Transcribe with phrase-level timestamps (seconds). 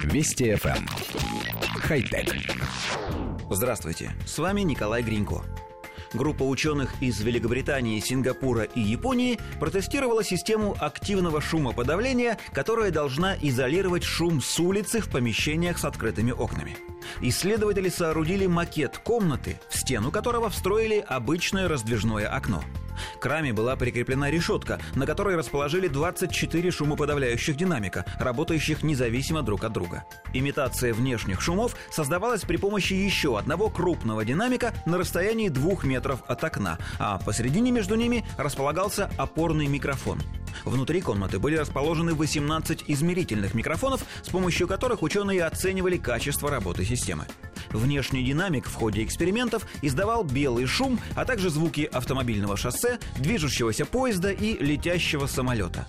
[0.00, 0.76] Вести FM.
[0.76, 0.86] Эм.
[1.80, 2.34] Хай-тек.
[3.50, 5.42] Здравствуйте, с вами Николай Гринько.
[6.14, 14.42] Группа ученых из Великобритании, Сингапура и Японии протестировала систему активного шумоподавления, которая должна изолировать шум
[14.42, 16.76] с улицы в помещениях с открытыми окнами.
[17.20, 22.62] Исследователи соорудили макет комнаты, в стену которого встроили обычное раздвижное окно–
[23.20, 29.72] к раме была прикреплена решетка, на которой расположили 24 шумоподавляющих динамика, работающих независимо друг от
[29.72, 30.04] друга.
[30.32, 36.42] Имитация внешних шумов создавалась при помощи еще одного крупного динамика на расстоянии двух метров от
[36.44, 40.20] окна, а посередине между ними располагался опорный микрофон.
[40.64, 47.26] Внутри комнаты были расположены 18 измерительных микрофонов, с помощью которых ученые оценивали качество работы системы.
[47.70, 54.30] Внешний динамик в ходе экспериментов издавал белый шум, а также звуки автомобильного шоссе, движущегося поезда
[54.30, 55.86] и летящего самолета.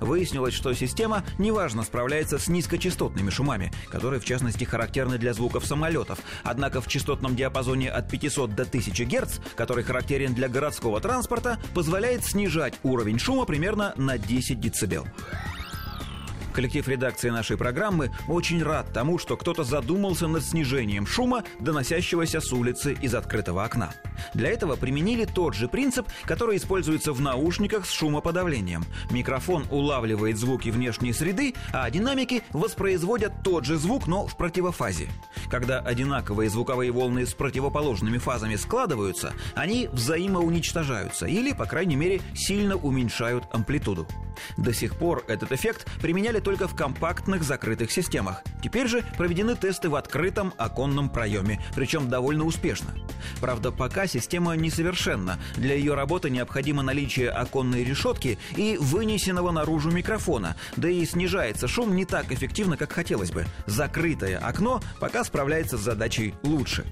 [0.00, 6.18] Выяснилось, что система неважно справляется с низкочастотными шумами, которые в частности характерны для звуков самолетов.
[6.42, 12.24] Однако в частотном диапазоне от 500 до 1000 Гц, который характерен для городского транспорта, позволяет
[12.24, 15.06] снижать уровень шума примерно на 10 дБ.
[16.54, 22.52] Коллектив редакции нашей программы очень рад тому, что кто-то задумался над снижением шума, доносящегося с
[22.52, 23.92] улицы из открытого окна.
[24.34, 28.84] Для этого применили тот же принцип, который используется в наушниках с шумоподавлением.
[29.10, 35.08] Микрофон улавливает звуки внешней среды, а динамики воспроизводят тот же звук, но в противофазе.
[35.50, 42.76] Когда одинаковые звуковые волны с противоположными фазами складываются, они взаимоуничтожаются или, по крайней мере, сильно
[42.76, 44.06] уменьшают амплитуду.
[44.56, 48.42] До сих пор этот эффект применяли только в компактных закрытых системах.
[48.62, 52.94] Теперь же проведены тесты в открытом оконном проеме, причем довольно успешно.
[53.40, 55.38] Правда, пока система несовершенна.
[55.56, 61.96] Для ее работы необходимо наличие оконной решетки и вынесенного наружу микрофона, да и снижается шум
[61.96, 63.46] не так эффективно, как хотелось бы.
[63.66, 66.84] Закрытое окно пока справляется с задачей лучше.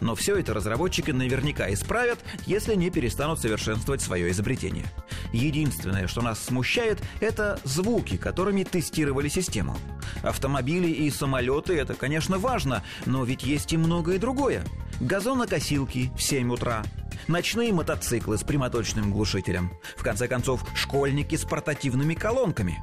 [0.00, 4.86] Но все это разработчики наверняка исправят, если не перестанут совершенствовать свое изобретение.
[5.32, 9.76] Единственное, что нас смущает, это звуки, которыми тестировали систему.
[10.22, 14.64] Автомобили и самолеты– это, конечно, важно, но ведь есть и многое другое.
[15.00, 16.82] Газонокосилки в 7 утра,
[17.26, 22.82] ночные мотоциклы с прямоточным глушителем, в конце концов, школьники с портативными колонками.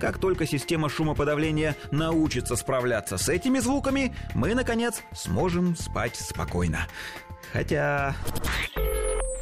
[0.00, 6.86] Как только система шумоподавления научится справляться с этими звуками, мы, наконец, сможем спать спокойно.
[7.52, 8.14] Хотя...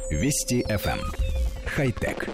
[0.09, 1.26] Вести FM.
[1.77, 2.27] Хай-тек.